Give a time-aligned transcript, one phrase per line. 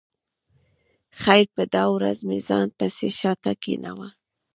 [1.21, 4.09] خیر په دا ورځ مې ځان پسې شا ته کېناوه.